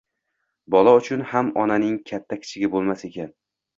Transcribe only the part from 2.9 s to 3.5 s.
ekan.